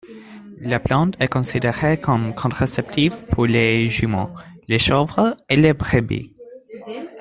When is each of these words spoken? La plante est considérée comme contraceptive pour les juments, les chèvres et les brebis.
La 0.61 0.79
plante 0.79 1.13
est 1.19 1.27
considérée 1.27 2.01
comme 2.01 2.33
contraceptive 2.33 3.23
pour 3.25 3.45
les 3.45 3.87
juments, 3.87 4.33
les 4.67 4.79
chèvres 4.79 5.37
et 5.47 5.55
les 5.57 5.73
brebis. 5.73 6.35